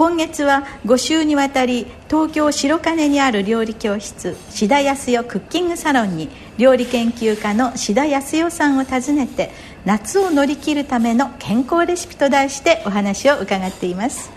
[0.00, 9.50] 今月は5週にわたり東京白金にある料理教室志田康代クッキングサロンに料理研究家の志田康代さんを訪ねて
[9.84, 14.30] 夏を乗り切るための健康レシピと題してお話を伺っています。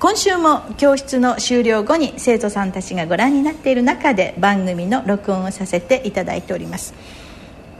[0.00, 6.94] 今週も教室の終了後に生徒さんたちがご覧になっている中で番組の録音をさせていただいております。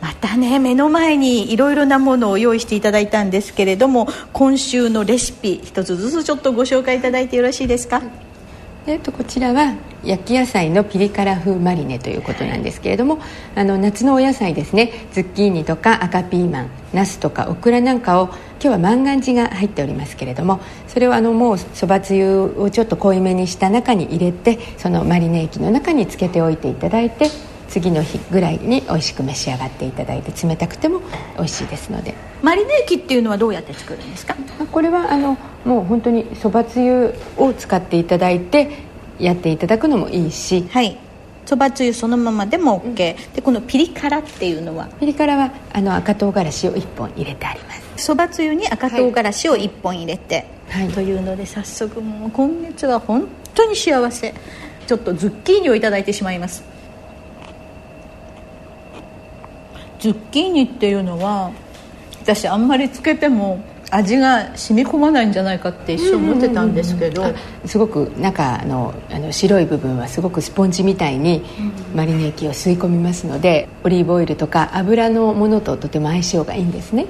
[0.00, 8.02] またね目の前にいろいろなものを用意していただいたんですけれども今週のレシピ一つずつちょっとご紹介いただいてよろしいですか？
[8.86, 13.18] えっと、こちらは焼き野菜のピリ辛風マリネということなんですけれども
[13.56, 14.92] あの夏のお野菜ですね。
[15.12, 27.28] ズッキーニとか赤ピーマンナスとかオクラなんかを今日は万願寺が入っておりますけれどもそれをあのもうそばつゆをちょっと濃いめにした中に入れてそのマリネ液の中につけておいていただいて
[27.76, 31.02] 次の日ぐらいに美味しく召し上がっていただいて冷たくても
[31.36, 32.14] 美味しいですので。
[32.42, 34.34] マリネ液っていうのはどうやって作るんですか？
[34.72, 38.70] これはあのもう本当にそばつゆを使っていただいて
[39.18, 40.66] やっていただくのもいいし。
[40.70, 40.96] はい。
[41.44, 42.94] そばつゆそのままでも OK、うん、
[43.34, 44.86] でこのピリ辛っていうのは？
[44.98, 48.06] ピリ辛はあの赤唐辛子を1本入れてあります。
[48.06, 54.32] そばつゆに赤唐辛子を1本入れて、はい、というので早速もう今月は本当に幸せ。
[54.86, 56.62] ちょっとズッキーニをいただいてしまいます
[59.98, 61.52] ズッキーニっていうのは
[62.20, 71.44] 私あんまりつけても味が染み込まないんじゃないかって一瞬思ってたんですけど、うんうんうん、すごく中のあの白い部分はすごくスポンジみたいに
[71.94, 77.06] マリネ液を吸い込みますのでオリーブオイルとか油のものととても相性がいいんですね。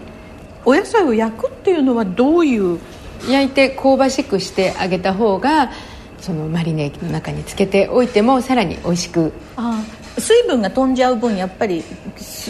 [0.67, 2.79] お野菜を焼くっていうのはどういう？
[3.31, 5.71] 焼いて香ばしくしてあげた方が
[6.21, 9.83] そのマリネ液の中につけておいてもさらに美味しくあ
[10.19, 11.79] 水分が飛んじゃう分やっぱり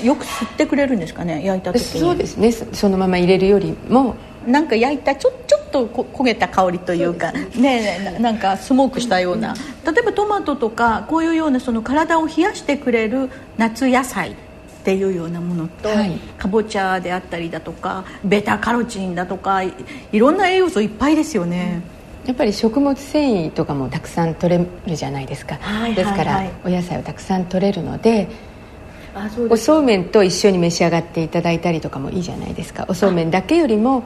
[0.05, 2.01] よく吸ってくれるんですかね焼いた時に。
[2.01, 2.53] そうですね。
[2.53, 4.17] そのまま入れるよりも。
[4.47, 8.19] なんか焼いたちょちょっと焦げた香りというかね。
[8.21, 9.55] なんかスモークしたような。
[9.85, 14.35] 例えばトマトとかこういうようなその体を冷やしてくれる夏野菜っ
[14.85, 19.73] ていうようなものと、はい、かぼちゃであったりだとかベタカロチンだとかい
[20.13, 21.96] ろんな栄養素いっぱいですよね、うん
[22.27, 28.29] やっぱり食物繊維とかもたくさん取れるじゃないですか、はいはいはい、ですからお野菜をたくさん取れるので
[29.49, 32.85] おそうめんと一緒に召し上がっていただいたりとかもいいじゃないですか。
[32.89, 34.03] おそうめんだけよりも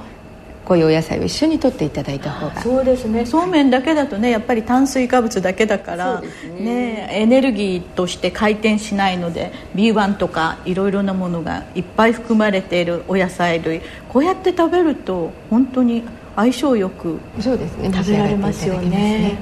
[0.64, 2.62] こういうお野菜を一緒に取っていただいた方が。
[2.62, 3.26] そうですね。
[3.26, 6.28] そうめんだけだとねやっぱり炭水化物だけだからね、
[6.60, 13.80] ね、エネルギーとして回転しないので B1 とかいろいろなものがいっぱい含まれているお野菜類。
[14.08, 16.04] こうやって食べると本当に
[16.36, 17.90] 相性よくそうですね。
[17.92, 19.38] 食べられますよね、ね、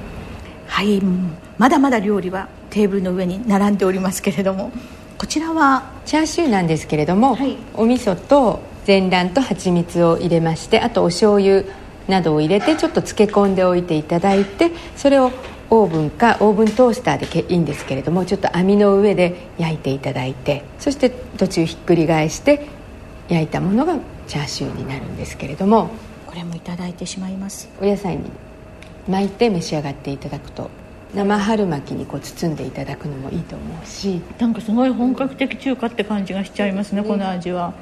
[0.67, 1.01] はい。
[1.57, 4.71] まだまだ料理はテーブルの上に並んでおりますけれども。
[5.19, 11.63] こちらはチャーシューなんですけれども、はい、お味噌と全卵と蜂蜜を入れましてあとお醤油
[12.07, 15.33] などを入れてちょっと漬け込んでおいていただいてそれを
[15.69, 22.67] オーブンかオーブントースターでいいんですけれどもちょっと網の上で焼いていただいてそして途中ひっくり返して
[23.27, 25.89] 焼いたものがチャーシューになるんですけれども
[26.29, 27.67] これもいただいてしまいます。
[27.81, 28.21] お野菜に
[29.07, 30.69] 巻いて召し上がっていただくと
[31.15, 34.21] 生春巻きにこう包んでいただくのもいいと思うし。
[34.37, 37.73] なんかすごい本格的中華って感じがしちゃいますね、この味は。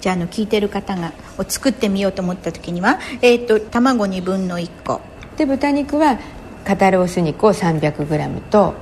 [0.00, 5.00] じゃああの聞いてる方がを作ってみようと思った時には、えーと、卵2分の1個。
[5.36, 6.18] で豚肉は
[6.64, 8.74] 肩ロース肉を 300g と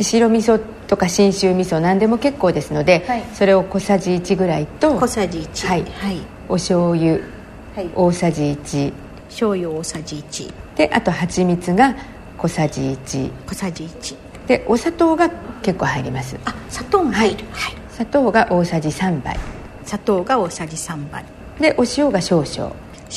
[0.00, 7.41] 白味噌とか信州味噌何でも結構ですので、はい、それを小さじ1ぐらいと小さじ1はい、はい、お醤油
[7.94, 8.92] 大さじ1
[9.28, 11.96] 醤油大さじ1であと蜂蜜が
[12.38, 14.16] 小さじ1小さじ1
[14.46, 15.30] でお砂糖が
[15.62, 16.36] 結構入ります。
[16.44, 19.38] あ砂糖が入る、はい、砂糖が大さじ3杯。
[19.84, 21.24] 砂糖が大さじ3杯。
[21.60, 22.74] でお塩が少々。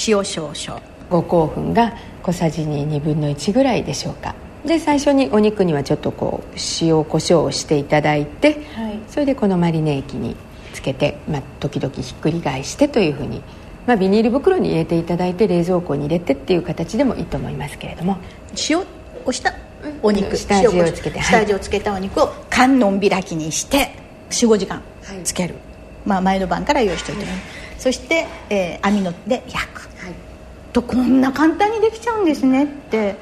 [0.07, 0.81] 塩少々。
[1.09, 1.93] 五香粉が
[2.23, 4.35] 小さじ2 2分の1ぐらいでしょうか。
[4.65, 10.35] で最初にお肉にはちょっとこう塩コショウをしていただいて、はい、それでこのマリネ液に
[10.73, 13.43] つけて、まあ、時々ひっくり返してというふうに
[13.85, 18.17] まあ、ビニール袋に入れていただいて冷蔵庫に入れてっていう形でもいいと思いますけれども。
[18.69, 18.79] 塩
[19.25, 19.53] をした
[20.01, 23.95] お肉下味をつけて下味をつけたお肉を観音開きにして
[24.29, 24.81] 45時間。
[25.23, 25.63] つける、はい、
[26.05, 27.35] まあ、前の晩から用意しておいて、はい、
[27.77, 30.13] そして、えー、網ので焼く、はい、
[30.73, 33.15] とこんな簡単にできちゃうんですねって。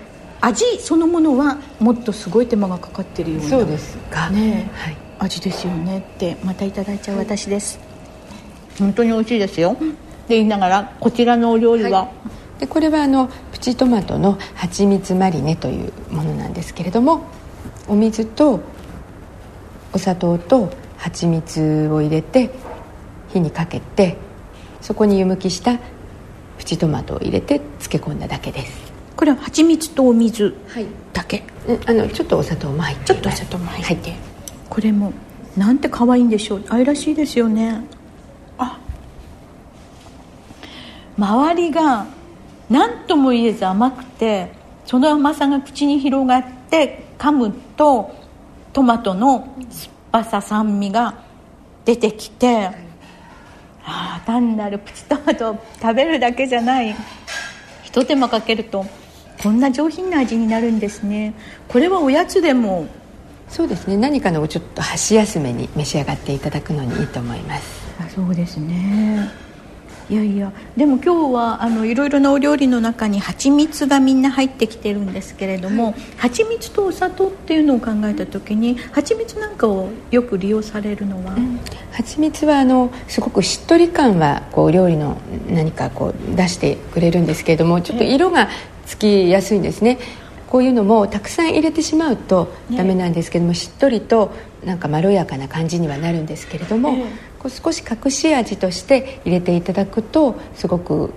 [0.45, 4.29] 味そのものはもっとすごい手間がかかってるようなそうですか。
[4.29, 9.87] ね、はい、味ですよねってまたいただいちゃう私です、はい、本当に美味しいですよ、で
[10.29, 12.11] 言いながらこちらのお料理は、は
[12.57, 17.25] い、でこれはあのプチトマトの蜂蜜マリネというものなんですけれども
[17.87, 18.61] お水と
[19.93, 22.49] お砂糖と蜂蜜を入れて
[23.31, 24.17] 火にかけて
[24.81, 25.79] そこに湯むきした
[26.57, 28.93] プチトマトを入れて漬け込んだだけです。
[29.15, 30.55] これは蜂蜜とお水
[31.13, 34.13] だけ、はい、あのちょっとお砂糖も入ってちょっとお砂糖も入って、
[34.69, 35.13] これも
[35.55, 36.63] なんて可愛いんでしょう。
[36.69, 37.81] 愛らしいですよね
[38.57, 38.79] あ
[41.17, 42.07] 周りが
[42.69, 44.51] 何とも言えず甘くて
[44.85, 48.13] その甘さが口に広がって噛むと
[48.73, 51.15] トマトの酸っぱさ酸味が
[51.85, 52.71] 出てきて
[53.85, 56.95] ああ単なるプチトマトを食べるだけじゃない。
[57.83, 58.85] ひと手間かけると
[59.41, 61.33] こんな上品な味になるんですね。
[61.67, 62.87] これはおやつでも。
[63.49, 63.97] そうですね。
[63.97, 67.83] 何かのちょっと箸休めに召し上がっていただくのにいいと思います。
[67.99, 69.29] あそうですね
[70.09, 70.51] いやいや。
[70.75, 81.59] でも今日はあのいろいろなお料理の中に蜂蜜がみんな入ってきてるんですけれども、はい、蜂蜜とお砂糖っていうのを考えた時に蜂蜜なんかをよく利用されるのは、うん、
[81.91, 85.17] 蜂蜜はあのすごくしっとり感はこう料理の
[85.49, 88.49] 何かこう出してくれるんですけれどもちょっと色が
[88.85, 89.99] つきやすいんですね。
[90.53, 94.31] こういうのもたくさん入れてしまうとダメなんですけども、ね、しっとりと
[94.63, 96.95] なんかまろやかな感じにはなるんですけれども、
[97.49, 101.13] 少し隠し味として入れていただくとすごく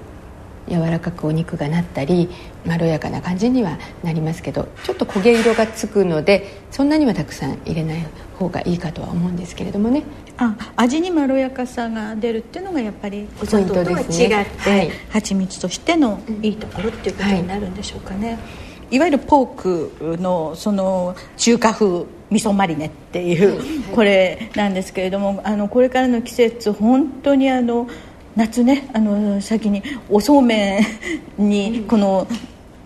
[0.68, 2.28] 柔らかくお肉がなったり
[2.64, 8.06] まろやかな感じにはなりますけどちょっと焦げ色がつくのでそんなにはたくさん入れない
[8.38, 10.02] 方がいいかとは思うんですけれどもね。
[10.38, 27.88] あ味にまろやかさが出るっていうのがやっぱりお砂糖とは違って、ねはい、蜂蜜としてのいいところっていうことになるんでしょうかね、はいいわゆるポークのその中華風味噌マリネっていうこれなんですけれどもあのこれからの季節本当にあの
[28.36, 30.80] 夏ねあの先におそうめ
[31.38, 32.26] んにこの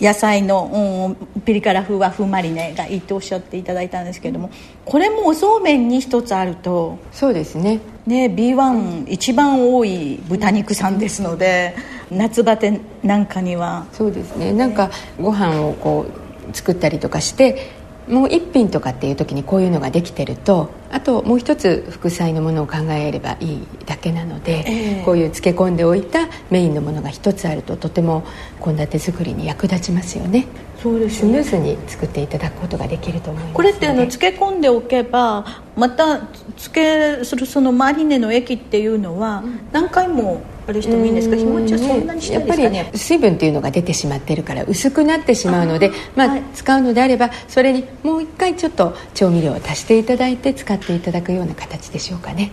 [0.00, 4.50] 野菜の、うん、ピリ辛風和風マリネがいいとおっしゃっていただいたんですけれども
[4.84, 7.80] これもおそうめんに一つあるとそうですね。
[8.06, 11.74] ね B1 一番多い豚肉さんですので
[12.10, 13.86] 夏バテなんかには。
[13.92, 14.52] そうですね。
[14.52, 17.79] なんかご飯をこう作ったりとかして
[18.10, 28.24] もう一品とかっていう時にこういうのができてるとあともう一つ副菜のものを考えればいいだけなので、えー、こういう漬け込んでおいたメインのものが一つあるととても
[28.62, 30.46] 献立作りに役立ちますよね。
[30.82, 31.42] そうですね。
[31.42, 35.44] スムーズに作っていただくことができると思いますこれってあの漬け込んでおけば
[35.76, 41.36] また漬けするそのマリネの液っていうのは何回もあれしてもいいんですか？
[41.36, 42.76] 日持ちはそんなにしたいですかね？
[42.78, 52.50] やっぱり水分っていうのが出てしまってるから薄くなってしまうのでまあ、はい、使うのであればそれにもう一回ちょっと調味料を足していただいて使っていただくような形でしょうかね。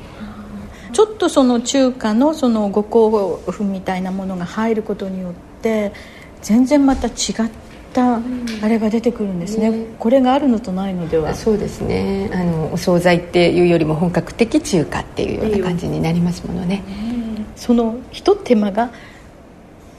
[0.93, 5.91] ちょっとその中華のその五香粉みたいなものが入ることによって
[6.41, 7.13] 全然また違っ
[7.93, 8.21] たあ
[8.67, 11.35] れが出てくるんですね、ね、これがあるのとないのでは。
[11.35, 12.29] そうですね。
[12.33, 16.83] あのお惣菜っていうよりも本格的中華っていうような感じになりますものね、
[17.57, 18.91] そのひと手間が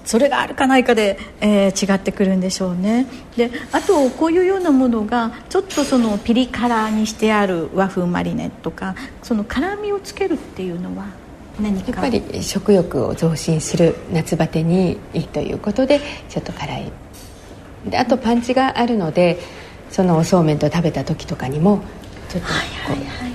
[0.05, 3.07] それがあるかないかで、えー、違ってくるんでしょうね。
[3.37, 11.05] であとこういうようなものがちょっとそのピリ辛にしてある和風マリネとかその辛みをつけるっていうのは
[11.61, 12.01] 何か？
[12.01, 16.01] やっぱり食欲を増進する夏バテにいいということで
[16.31, 16.93] ちょっと辛い。
[17.87, 19.39] であとパンチがあるので
[19.91, 21.83] そのおそうめんと食べた時とかにも
[22.31, 22.55] ちょっとこ
[22.89, 23.33] う、はいはいはい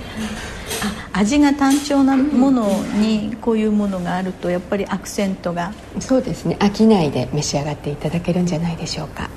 [1.16, 2.68] 味が単調なもの
[2.98, 5.72] にこういうものがあるとやっぱりアクセントが。
[6.00, 6.56] そうですね。
[6.58, 9.30] 飽きないで召し上がっていただけるんじゃないでしょうか。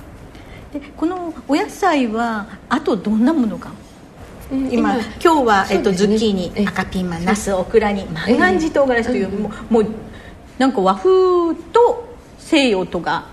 [0.73, 3.71] でこのお野菜はあとどんなものが？
[4.71, 9.85] 今今日は、ね、えっと、ズッキーニ赤ピーマンナスオクラに万願寺唐辛子という、もうもう
[10.57, 13.25] なんか和風と西洋とが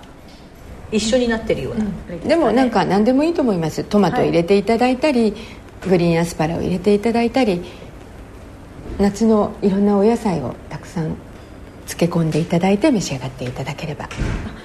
[0.93, 3.85] 一緒になってるような、うん、でもなんか何でもいいと思います。
[3.85, 5.35] トマト入れていただいたり、はい、
[5.89, 7.63] グリーンアスパラを入れていただいたり
[8.99, 11.17] 夏のいろんなお野菜をたくさん
[11.87, 14.09] 漬け込んでいただいて召し上がっていただければ。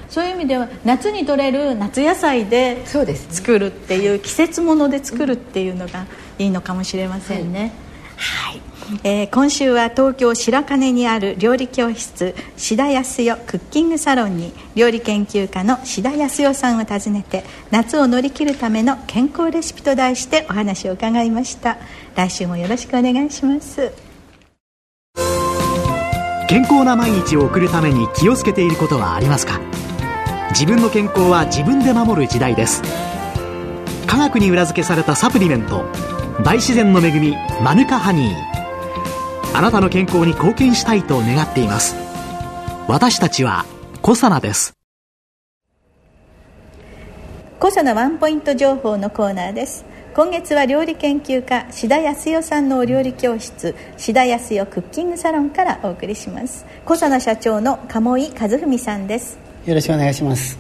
[0.09, 6.05] そういう意味では夏に取れる夏野菜で作るっていう、季節もので作るっていうのが
[6.39, 7.71] いいのかもしれませんね、
[8.15, 8.61] はい、はい。
[9.03, 21.77] えー、今週は東京白金にある料理教室志田康代クッキングサロンに料理研究家の志田康代さんを訪ねて夏を乗り切るための健康レシピと題してお話を伺いました。
[22.15, 24.08] 来週もよろしくお願いします
[26.49, 29.61] 健康な毎日を送るために気をつけていることはありますか？
[30.49, 32.81] 自分の健康は自分で守る時代です。
[34.07, 35.85] 科学に裏付けされたサプリメント
[36.43, 39.55] 大自然の恵みマヌカハニー。
[39.55, 41.95] あなたの健康に貢献したいと願っています。
[42.87, 43.63] 私たちは
[44.01, 44.73] コサナです。
[47.59, 49.85] コサナワンポイント情報のコーナーです。
[50.19, 56.65] 今月は料理研究家志田康代さんのお料理教室志田康代クッキングサロンからお送りします。
[56.83, 59.39] 小佐奈社長の鴨井和文さんです。
[59.65, 60.59] よろしくお願いします、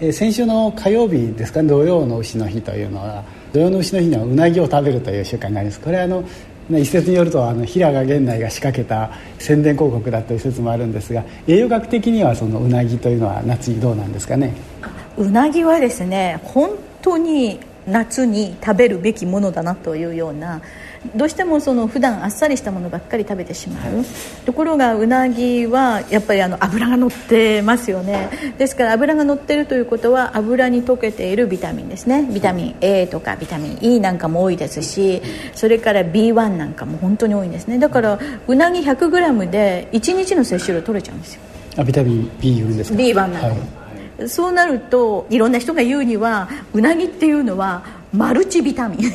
[0.00, 5.80] えー、先週の火曜日ですか土曜の牛の日というのは土曜の牛の日にはうなぎを食べるという習慣があります。
[5.80, 6.24] これはあの
[6.70, 14.54] 一説によるとあの平賀源内が仕掛けた宣伝広告だという説もあるんですが栄養学的にはそのうなぎというのは夏にどうなんですかね？
[15.18, 16.70] うなぎはですね本
[17.02, 17.58] 当に
[17.90, 20.62] 夏に食べるべきものだなというような
[21.16, 24.04] どうしてもその普段あっさりしたものばっかり食べてしまう。
[24.44, 28.28] ところがうなぎはやっぱりあの油が乗ってますよね。
[28.58, 32.28] ですから油が乗ってるということは油に溶けているビタミンですね。
[32.30, 35.22] ビタミン A とかビタミン E なんかも多いですし
[35.54, 37.78] それから B1 なんかも本当に多いんですね。
[37.78, 41.40] だからうなぎ 100g で1日の摂取量取れちゃうんですよ。
[41.78, 43.79] あビタミン B 群ですか？B1 なんか、はい
[44.28, 49.00] そうなるといろんな人が言うにはうなぎっていうのはマルチビタミン。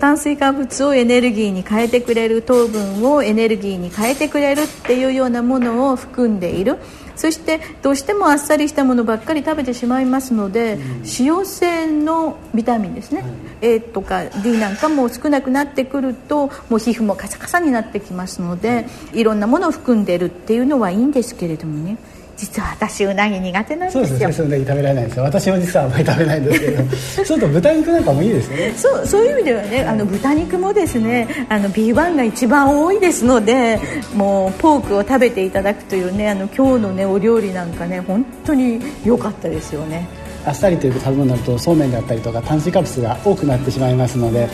[0.00, 6.78] 炭水化物をエネルギーに変えてくれる糖分をエネルギーに変えてくれるっていうようなものを含んでいる。
[7.16, 13.22] そしてどうしてもあっさりしたものばっかり食べてしまいますので、脂溶性のビタミンですね、
[13.60, 21.98] A とか D なんかも少なくなってくるともう皮膚もカサカサになってきますのでいろんなものを含んでるっていうのはいいんですけれどもね
[22.40, 24.06] 実は私うなぎ苦手なんですよ。
[24.06, 24.46] そうですね。
[24.46, 26.82] うなぎ食べられないです私も実はあまり食べないんですけど。
[27.24, 28.72] ちょっと豚肉なんかもいいですね。
[28.76, 33.78] そうそういう意味ではねあの豚肉もですねあの B1 が一番多いですので
[34.16, 40.08] もうポークを食べていただくというねあの今日のねお料理なんかね本当に良かったですよね。
[40.46, 44.48] あっさりという食べ物になるとそうめんだったりとか炭水化物が多くなってしまいますので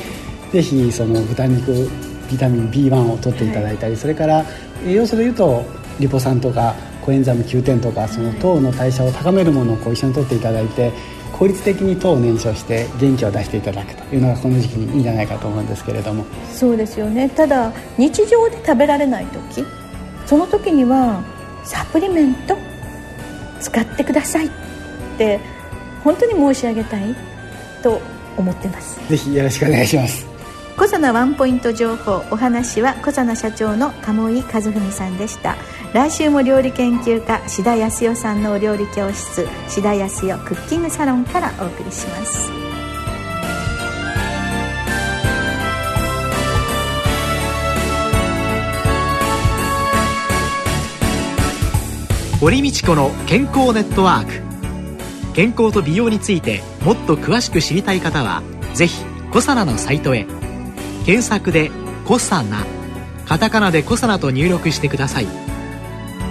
[0.52, 1.88] ぜひその豚肉
[2.28, 4.44] ビタミン B1 を取っていただいたり、はい、それから
[4.84, 5.64] 栄養素でいうと
[6.00, 6.74] リポ酸とか
[7.06, 10.92] コエンザム9点とかその糖の代謝を高めるものをこう一緒に取っていただいて
[11.32, 16.24] 効率的に糖を燃焼して元気を出していただくというのがこの時期にいいんじゃないかと思うんですけれども。
[16.52, 17.28] そうですよね。
[17.28, 19.64] ただ日常で食べられない時
[20.26, 21.22] その時には
[21.64, 22.56] サプリメント
[23.60, 24.50] 使ってくださいっ
[25.16, 25.38] て
[26.02, 27.14] 本当に申し上げたい
[27.82, 28.00] と
[28.36, 28.98] 思ってます。
[29.08, 30.35] ぜひよろしくお願いします
[30.78, 35.56] 小佐ワンポイント情報お話は小佐社長の鴨井和文さんでした。
[35.94, 42.50] 来週も料理研究家志田康代さんのお料理教室志田康代クッキングサロンからお送りします。
[52.38, 55.34] 堀道子の健康ネットワーク。
[55.34, 58.42] 健康と美容についてもっと詳しく知りたい方は
[58.74, 59.02] ぜひ
[59.32, 60.26] コサナのサイトへ。
[61.06, 61.70] 検索で
[62.04, 62.66] 「コサナ」
[63.26, 65.28] カタカナで「コサナ」と入力してください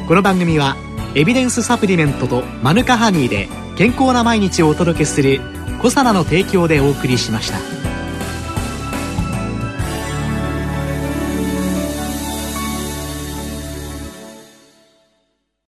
[0.06, 0.76] この番組は
[1.16, 5.40] エビデンスサプリメントとマヌカハニーで健康な毎日をお届けする
[5.82, 7.85] 「コサナの提供」でお送りしました。